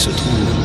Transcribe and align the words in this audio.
se 0.00 0.08
trouve 0.08 0.59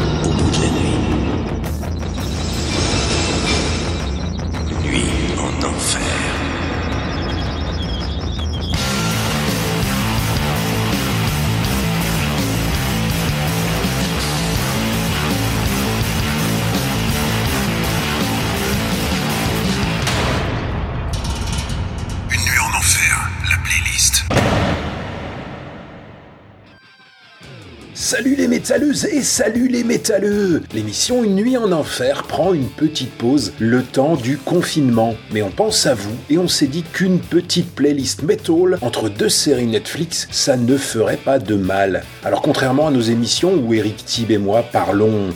métalleuses 28.75 29.05
et 29.05 29.21
salut 29.21 29.69
les 29.69 29.85
métalleux 29.85 30.61
L'émission 30.73 31.23
Une 31.23 31.35
nuit 31.35 31.55
en 31.55 31.71
enfer 31.71 32.23
prend 32.23 32.53
une 32.53 32.67
petite 32.67 33.11
pause 33.11 33.53
le 33.57 33.81
temps 33.83 34.17
du 34.17 34.37
confinement. 34.37 35.15
Mais 35.31 35.41
on 35.41 35.49
pense 35.49 35.85
à 35.85 35.93
vous 35.93 36.15
et 36.29 36.37
on 36.37 36.49
s'est 36.49 36.67
dit 36.67 36.83
qu'une 36.83 37.19
petite 37.19 37.73
playlist 37.73 38.23
metal 38.23 38.77
entre 38.81 39.07
deux 39.07 39.29
séries 39.29 39.67
Netflix, 39.67 40.27
ça 40.29 40.57
ne 40.57 40.75
ferait 40.75 41.15
pas 41.15 41.39
de 41.39 41.55
mal. 41.55 42.03
Alors 42.25 42.41
contrairement 42.41 42.87
à 42.87 42.91
nos 42.91 42.99
émissions 42.99 43.53
où 43.53 43.73
Eric 43.73 44.03
Thib 44.03 44.31
et 44.31 44.37
moi 44.37 44.65
parlons 44.69 45.29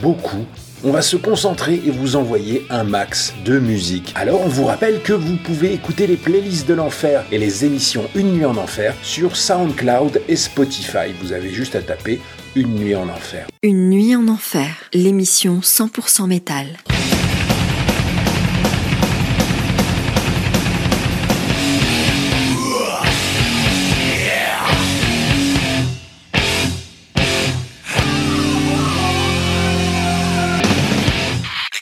beaucoup, 0.00 0.46
on 0.82 0.92
va 0.92 1.02
se 1.02 1.16
concentrer 1.16 1.82
et 1.84 1.90
vous 1.90 2.16
envoyer 2.16 2.64
un 2.70 2.84
max 2.84 3.34
de 3.44 3.58
musique. 3.58 4.14
Alors 4.14 4.40
on 4.40 4.48
vous 4.48 4.64
rappelle 4.64 5.02
que 5.02 5.12
vous 5.12 5.36
pouvez 5.36 5.74
écouter 5.74 6.06
les 6.06 6.16
playlists 6.16 6.68
de 6.68 6.74
l'enfer 6.74 7.24
et 7.32 7.38
les 7.38 7.64
émissions 7.64 8.04
Une 8.14 8.32
nuit 8.32 8.44
en 8.44 8.56
enfer 8.56 8.94
sur 9.02 9.36
SoundCloud 9.36 10.22
et 10.28 10.36
Spotify. 10.36 11.12
Vous 11.20 11.32
avez 11.32 11.50
juste 11.50 11.74
à 11.74 11.82
taper 11.82 12.20
Une 12.58 12.74
nuit 12.74 12.96
en 12.96 13.08
enfer. 13.08 13.46
Une 13.62 13.88
nuit 13.88 14.16
en 14.16 14.26
enfer, 14.26 14.74
l'émission 14.92 15.60
100% 15.60 16.26
métal. 16.26 16.66
Les 16.66 16.74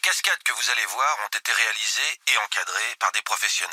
cascades 0.02 0.42
que 0.44 0.52
vous 0.52 0.70
allez 0.72 0.84
voir 0.92 1.16
ont 1.24 1.38
été 1.38 1.52
réalisées 1.52 2.20
et 2.28 2.36
encadrées 2.44 2.96
par 3.00 3.12
des 3.12 3.22
professionnels. 3.22 3.72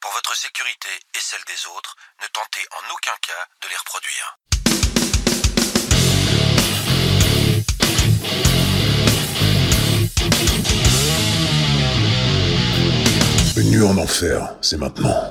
Pour 0.00 0.12
votre 0.12 0.34
sécurité 0.34 0.88
et 1.14 1.20
celle 1.20 1.44
des 1.46 1.66
autres, 1.76 1.94
ne 2.22 2.26
tentez 2.28 2.66
en 2.72 2.94
aucun 2.94 3.16
cas 3.20 3.44
de 3.60 3.68
les 3.68 3.76
reproduire. 3.76 4.39
En 13.82 13.96
enfer, 13.96 14.56
c'est 14.60 14.76
maintenant. 14.76 15.30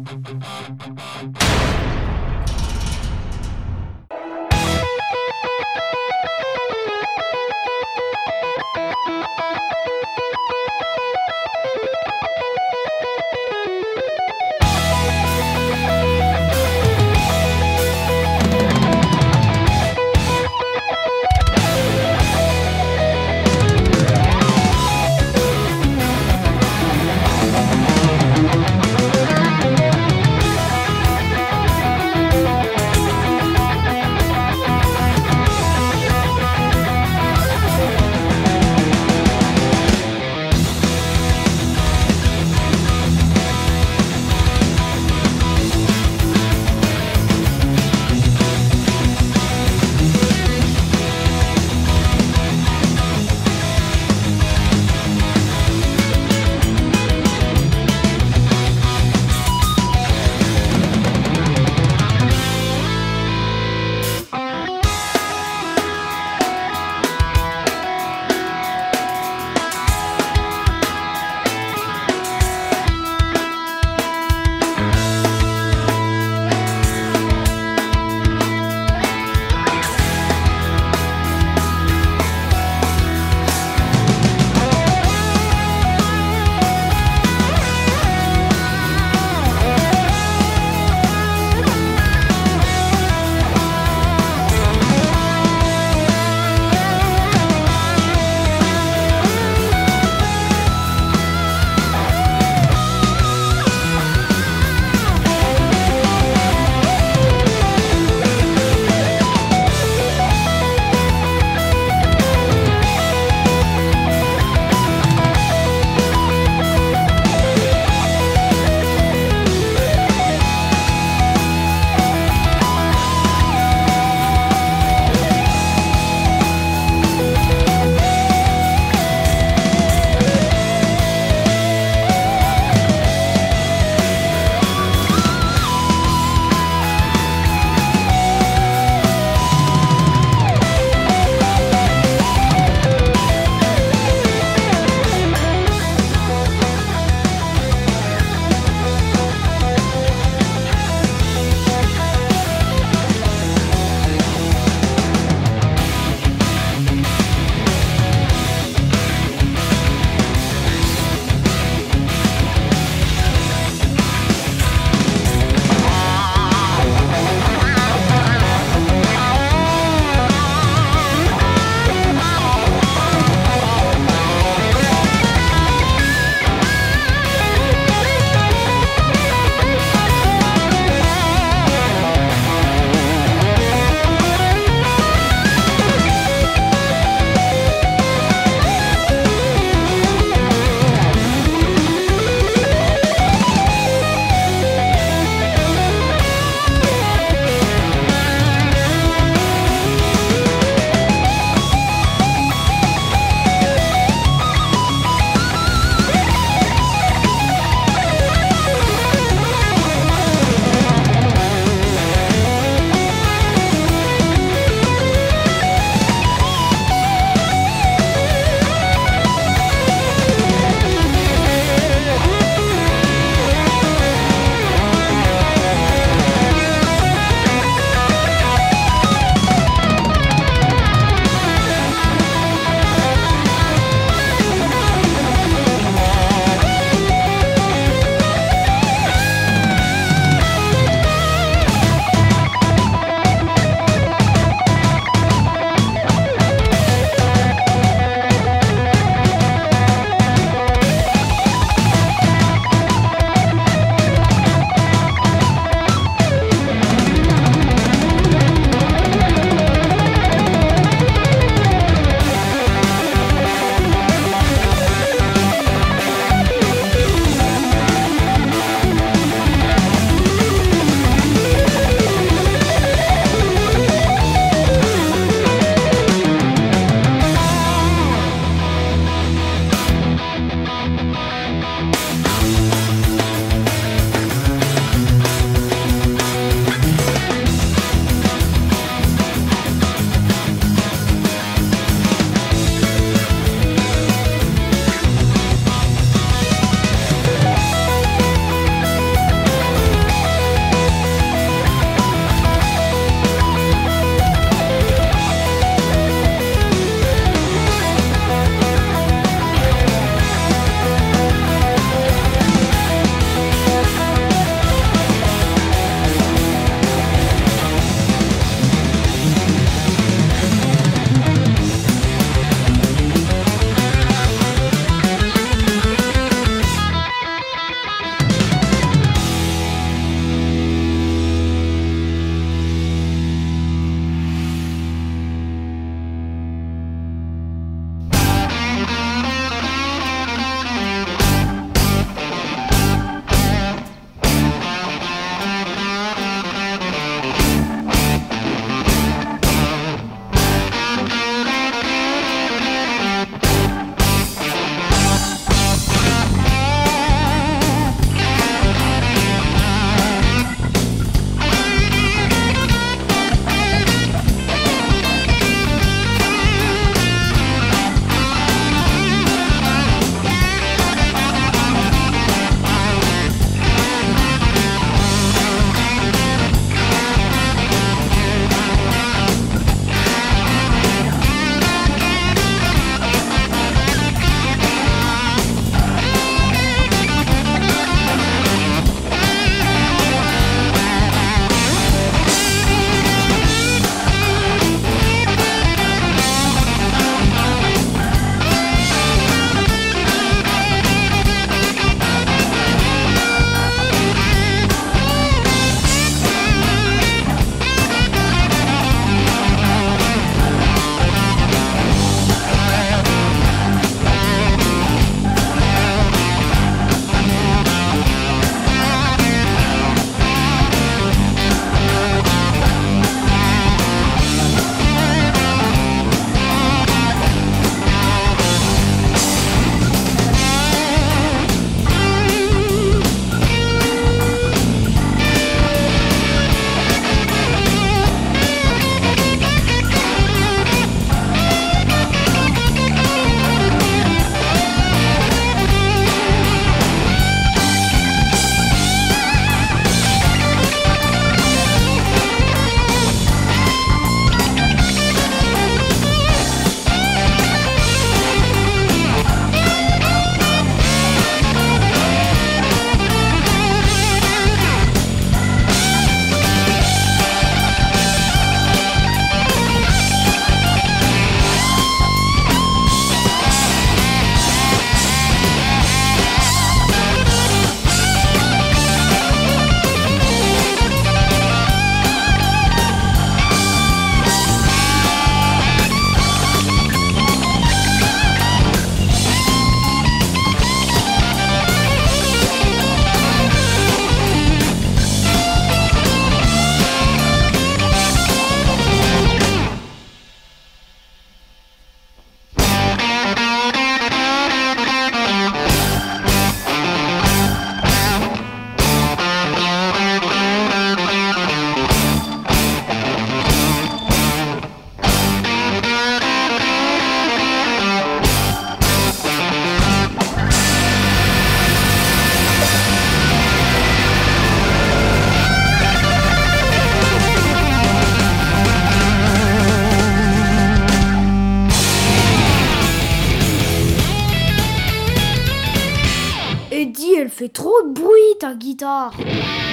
Guitare. 538.55 539.70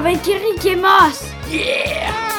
Avec 0.00 0.26
Eric 0.26 0.64
et 0.64 0.76
Mas. 0.76 1.30
Yeah 1.50 2.29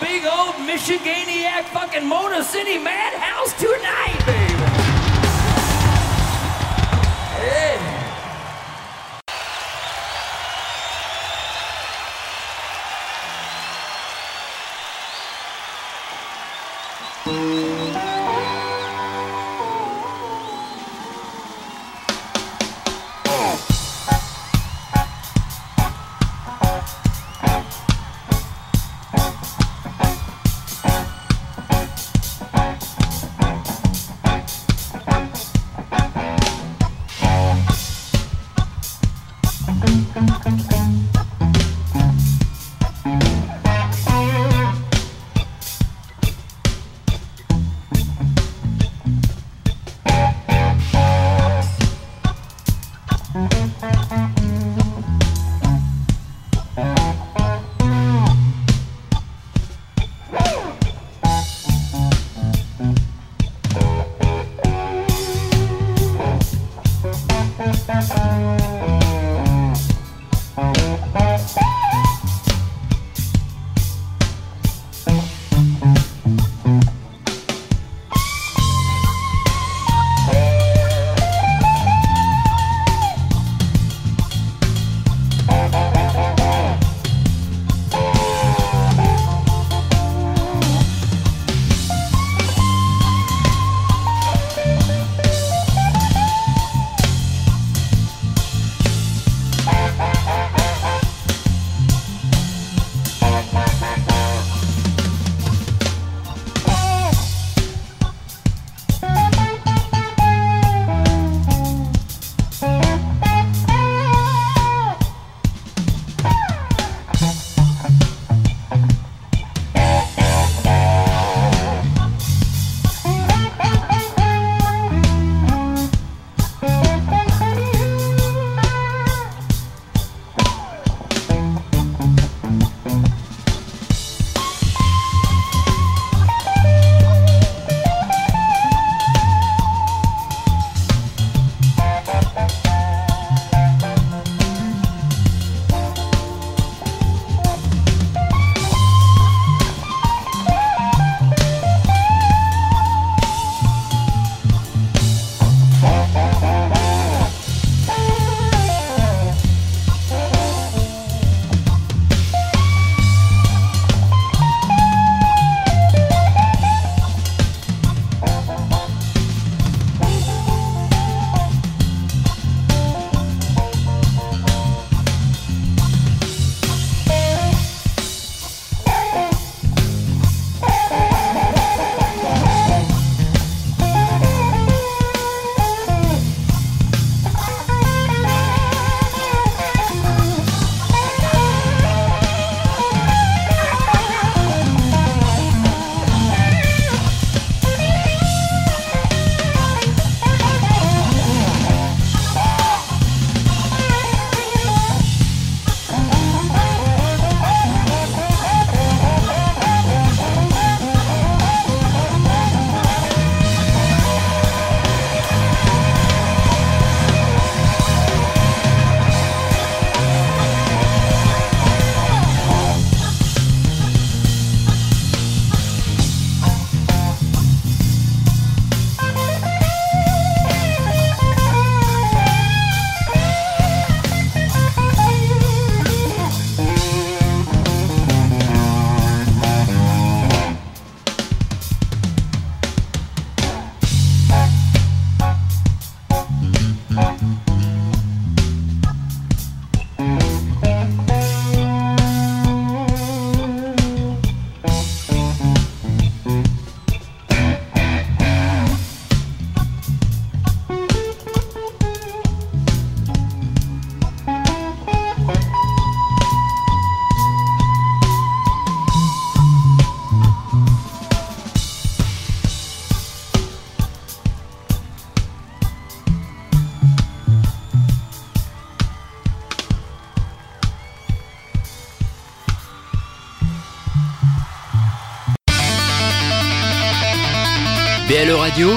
big 0.00 0.24
old 0.24 0.54
Michiganiac 0.66 1.64
fucking 1.64 2.06
Motor 2.06 2.42
City 2.42 2.78
madhouse 2.78 3.52
tonight, 3.60 4.22
baby. 4.26 4.49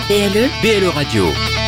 BLE 0.08 0.50
BLE 0.62 0.90
Radio. 0.92 1.63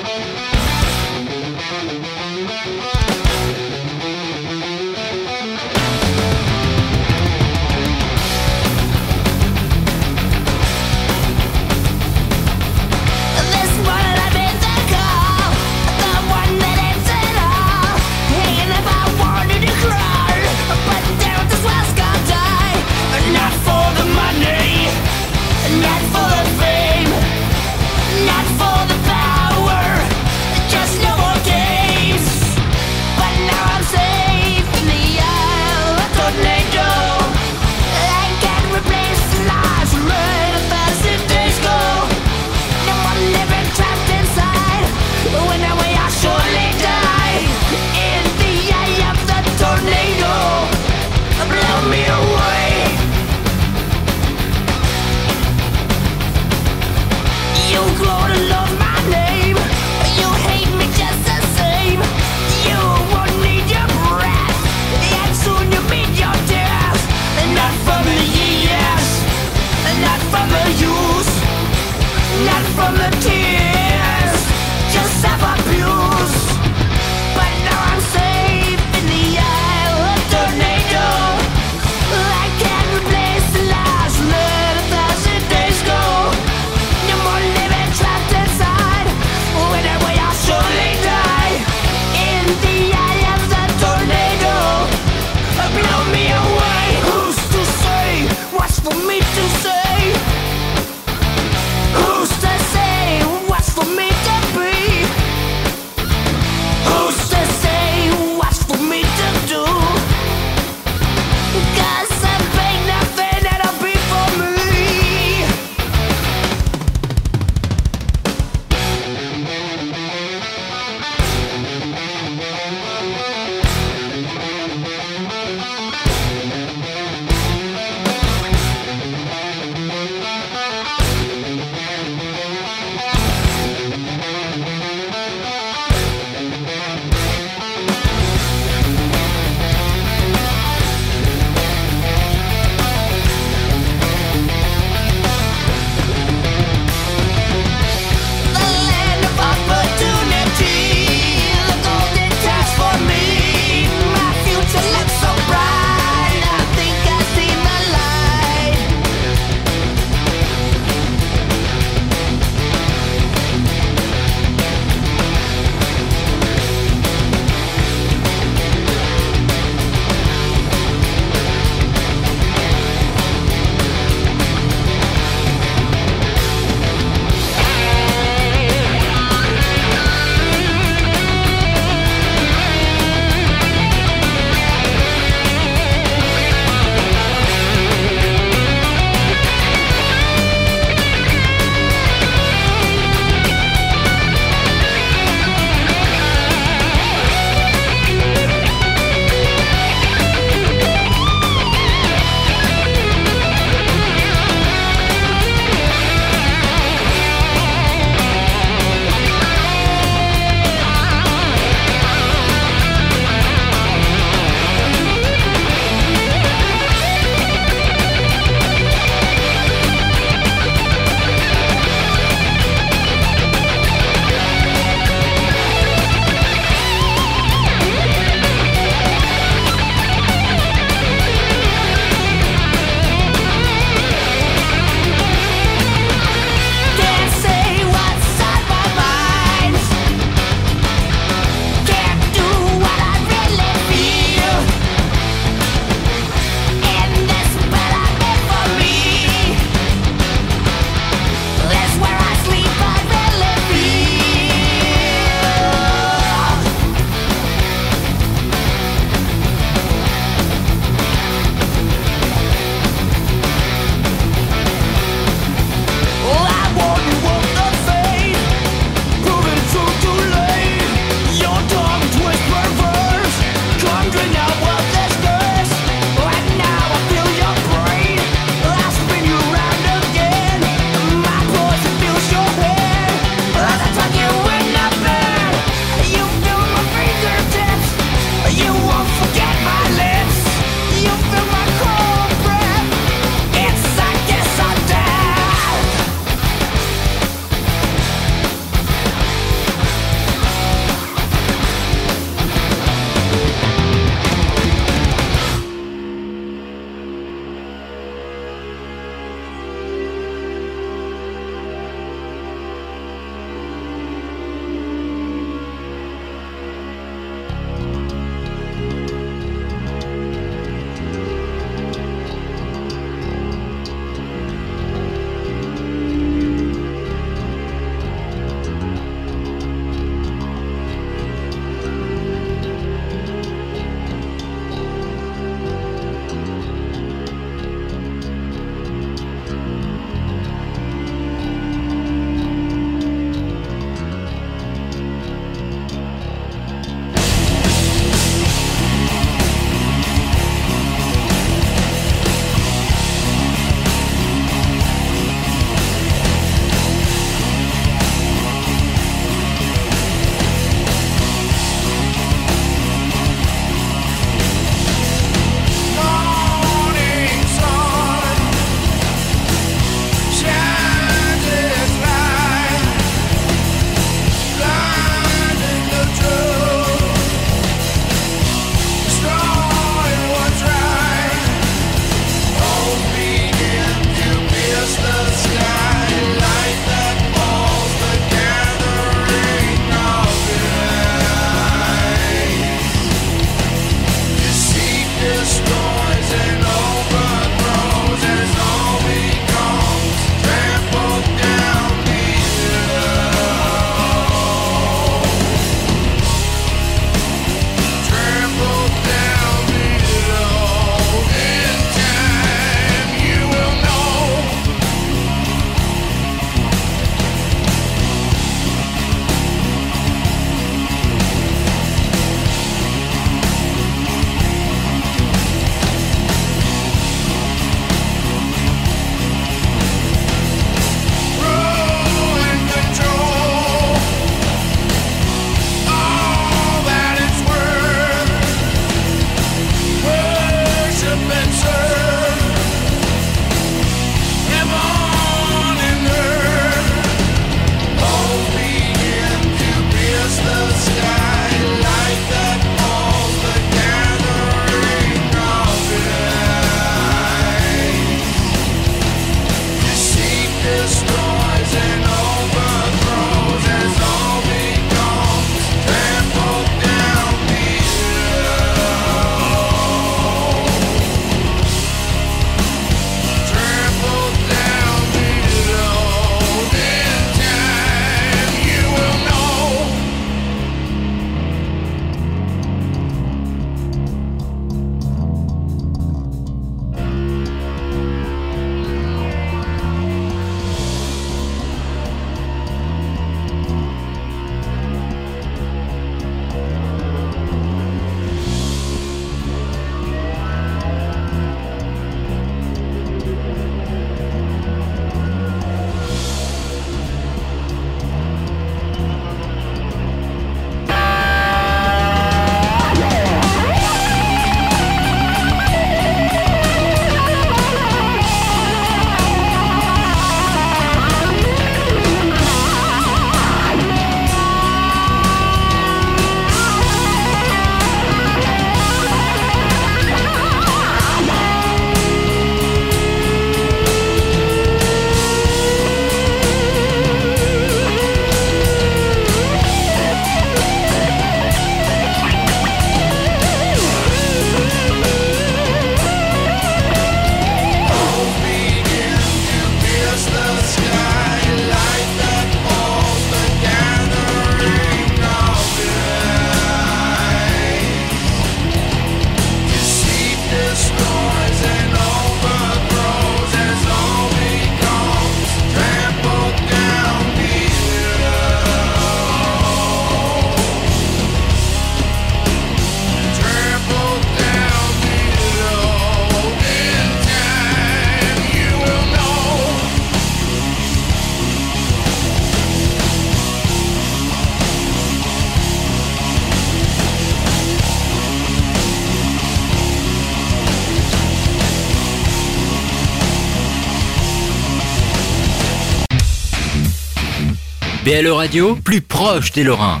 BLE 598.20 598.32
Radio, 598.32 598.74
plus 598.74 599.00
proche 599.00 599.52
des 599.52 599.62
Lorrains. 599.62 600.00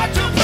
got 0.00 0.14
to 0.14 0.39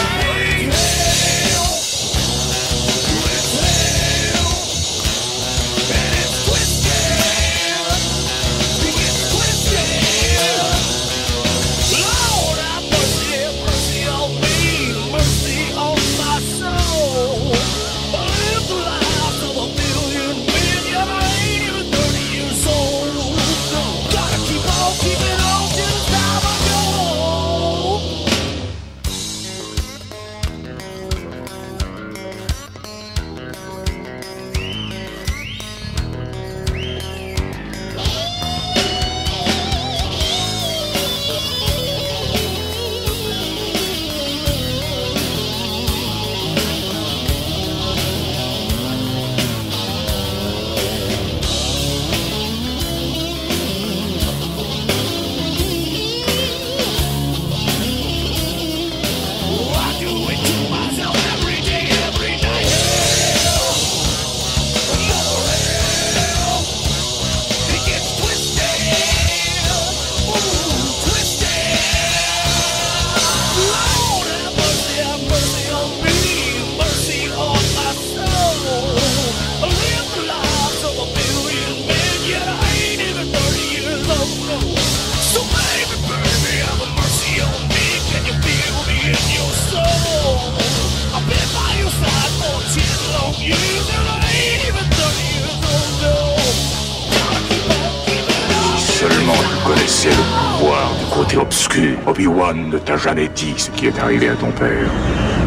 arrivé 103.99 104.29
à 104.29 104.35
ton 104.35 104.51
père. 104.51 104.89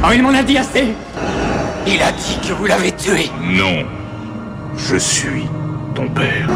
Oh, 0.04 0.12
il 0.14 0.22
m'en 0.22 0.34
a 0.34 0.44
dit 0.44 0.58
assez 0.58 0.88
Il 1.86 2.02
a 2.02 2.12
dit 2.12 2.38
que 2.48 2.54
vous 2.54 2.66
l'avez 2.66 2.92
tué 2.94 3.30
Non. 3.42 3.86
Je 4.78 4.96
suis 4.96 5.46
ton 5.94 6.08
père. 6.10 6.48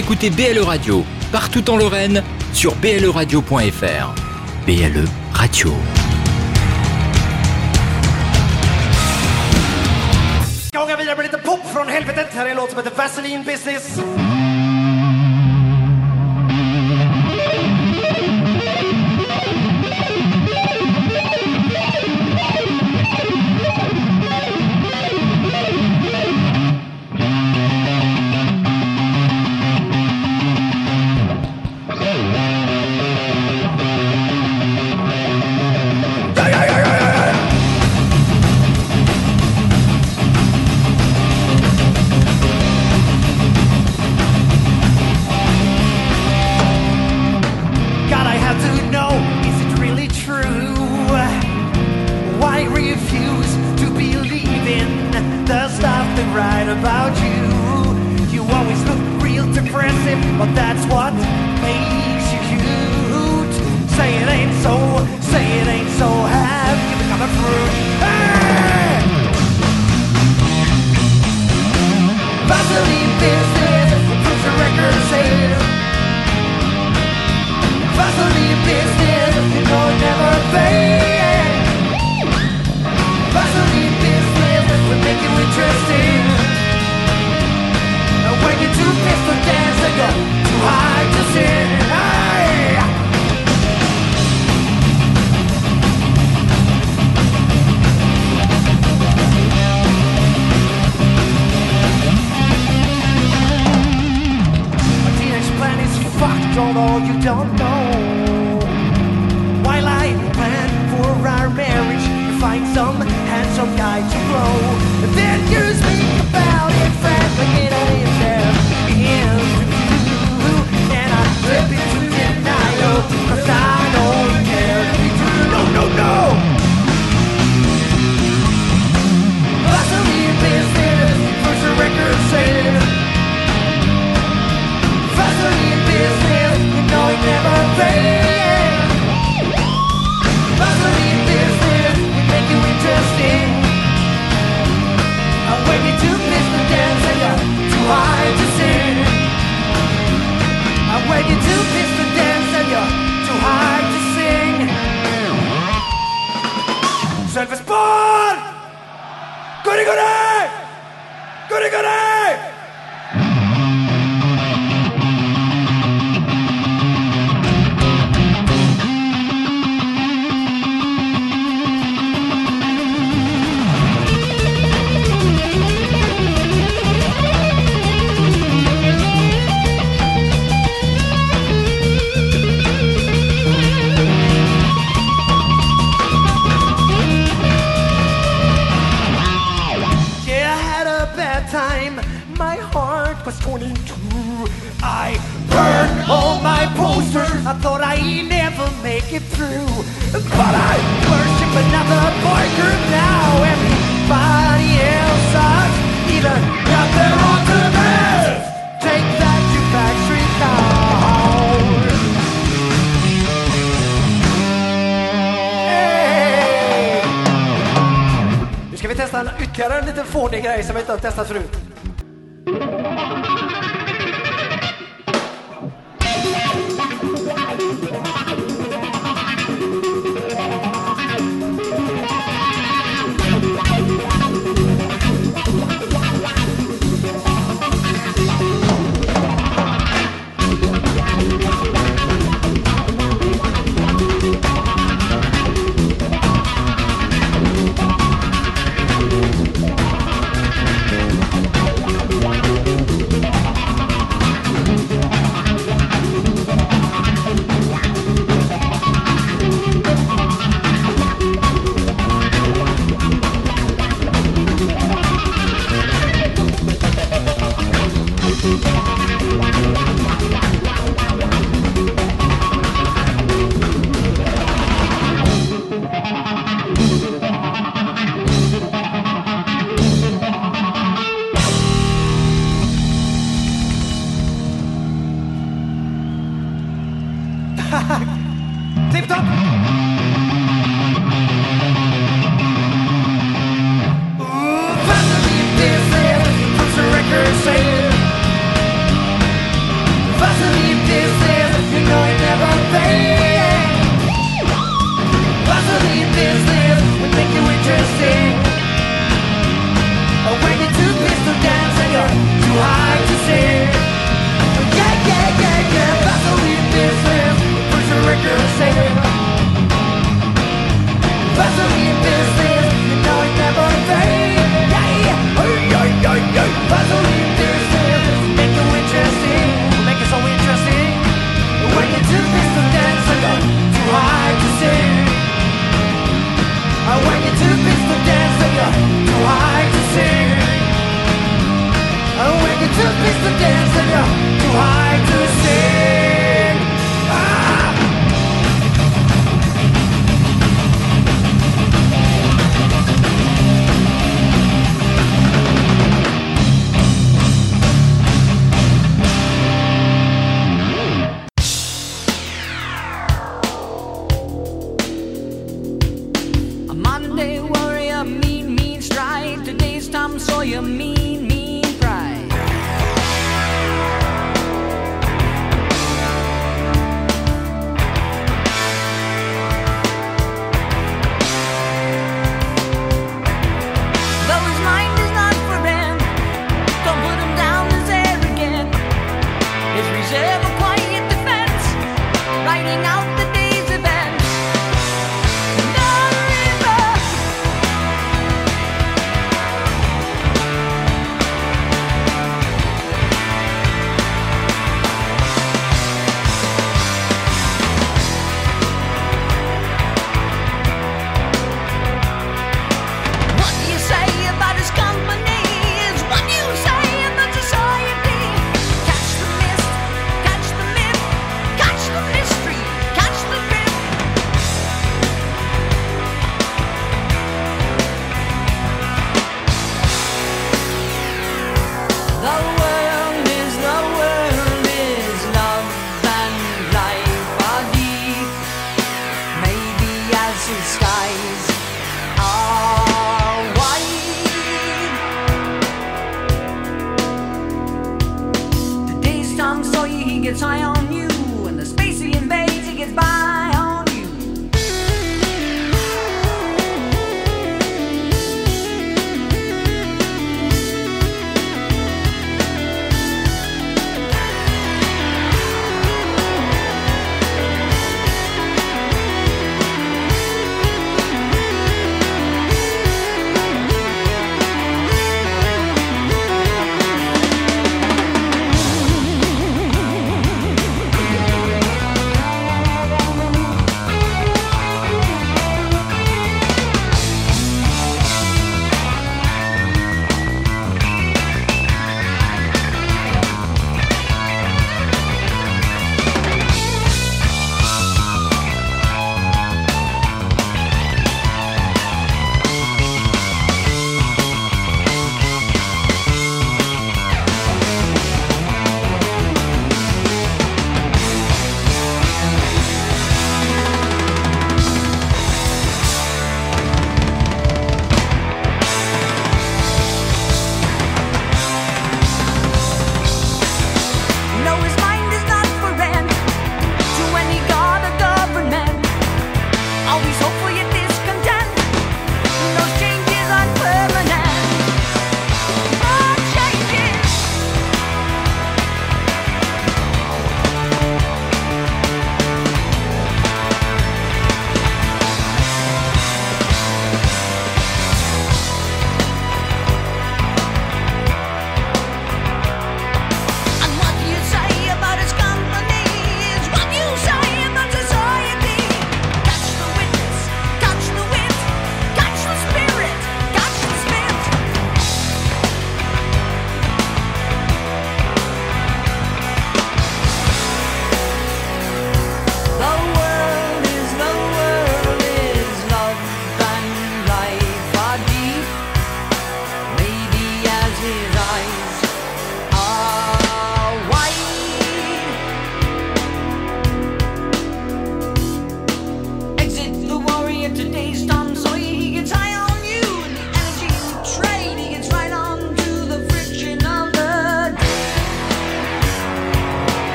écoutez 0.00 0.30
BLE 0.30 0.62
Radio, 0.62 1.04
partout 1.30 1.68
en 1.68 1.76
Lorraine, 1.76 2.22
sur 2.54 2.74
bleradio.fr. 2.76 4.14
BLE 4.66 5.04
Radio. 5.34 5.74
but 60.40 60.54
that. 60.54 60.69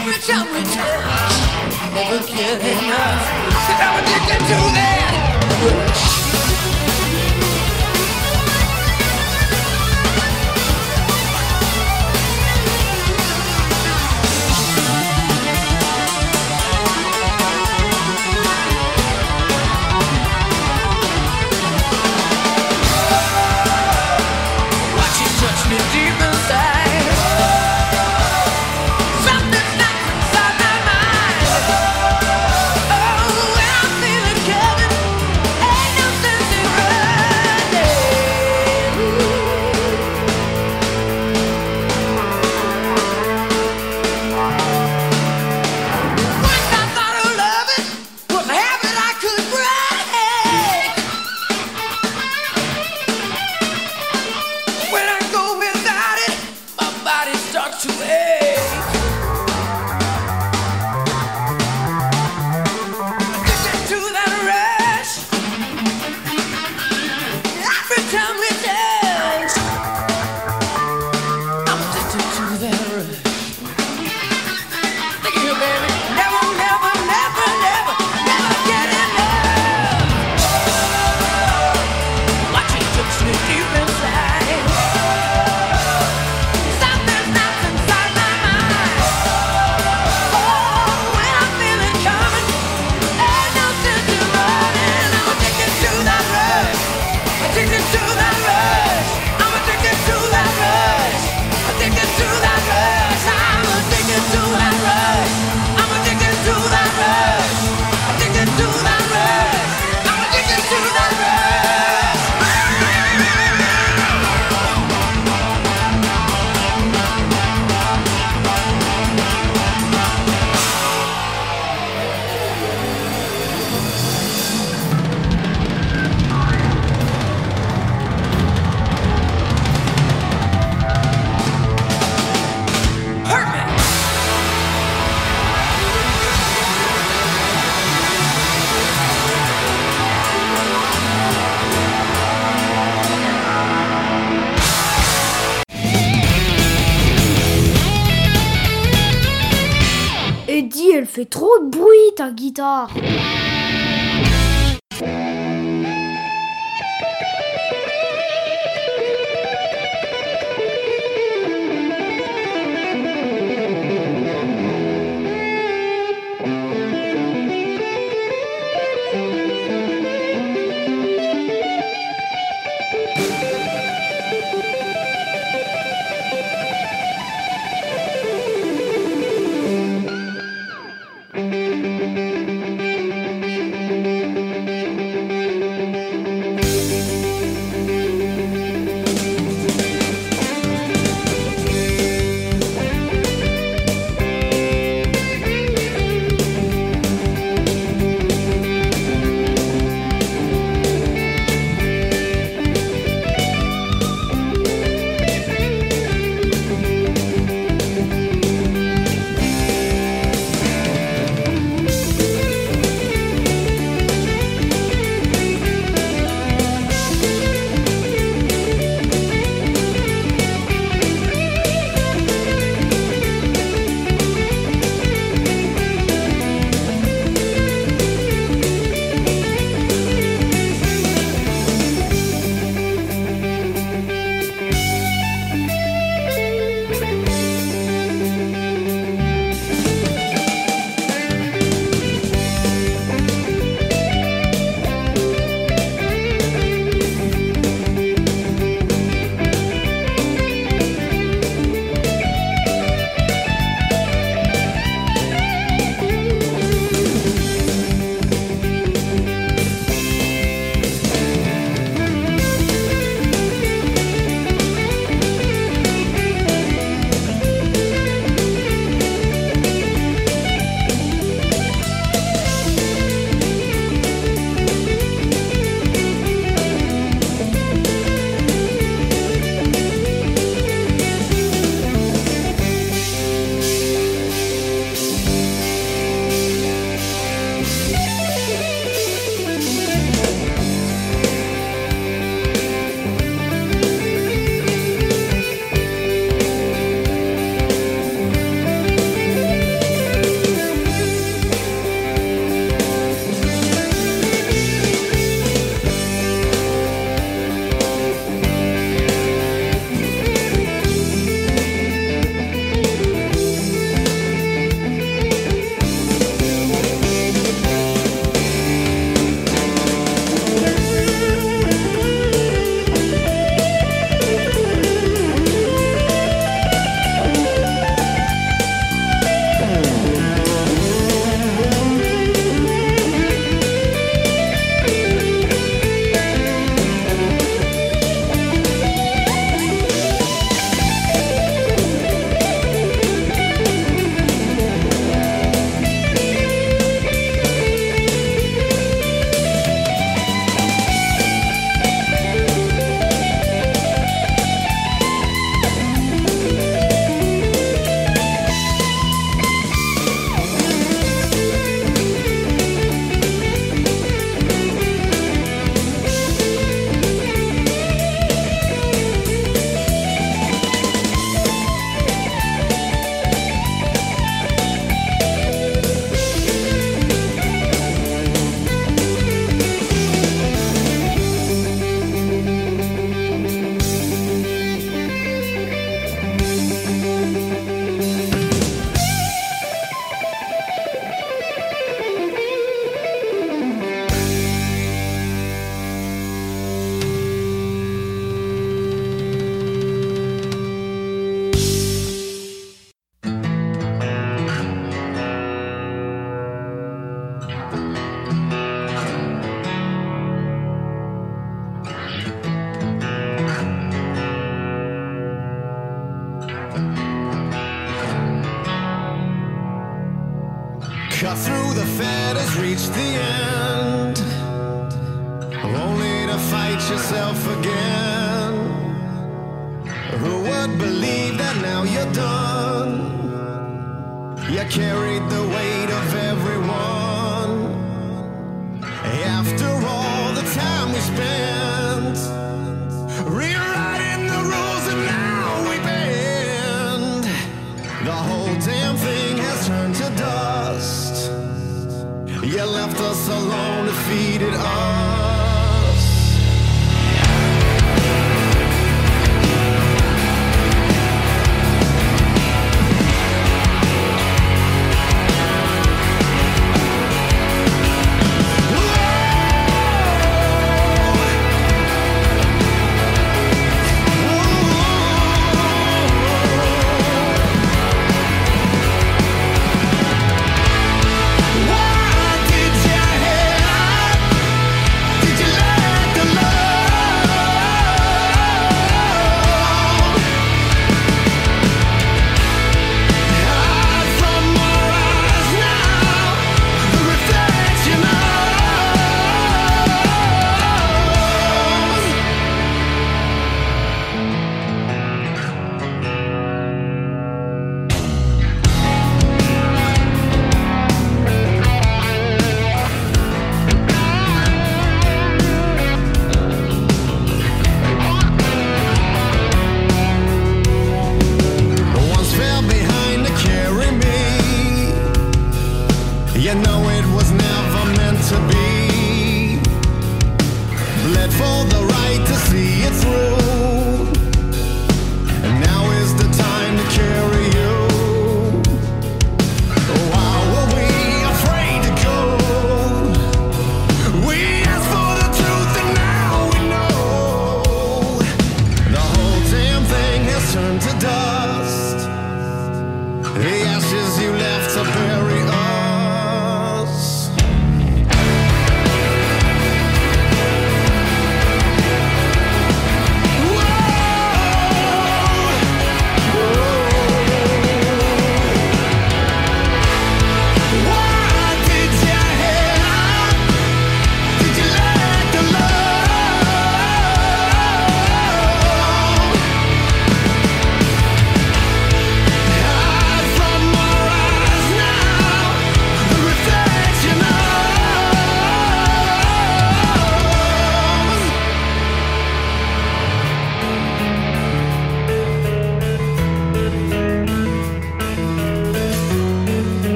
every 0.00 0.14
time 0.22 0.46
never 1.92 2.64
enough. 2.64 3.22
I'm 3.80 4.02
addicted 4.02 4.40
to 4.48 4.58
that. 4.76 6.19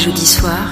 Jeudis 0.00 0.38
soirs 0.38 0.69